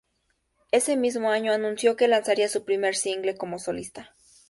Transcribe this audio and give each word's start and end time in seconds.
Ese 0.71 0.97
mismo 0.97 1.29
año 1.29 1.53
anunció 1.53 1.95
que 1.95 2.07
lanzaría 2.07 2.49
su 2.49 2.65
primer 2.65 2.95
single 2.95 3.37
como 3.37 3.59
solista. 3.59 4.15